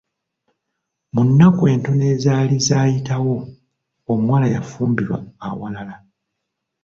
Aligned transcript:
Mu 1.13 1.21
nnaku 1.27 1.61
ntono 1.75 2.05
ezaali 2.15 2.55
zakayitawo, 2.67 3.35
omuwala 4.11 4.47
yafumbirwa 4.53 5.17
awalala. 5.47 5.95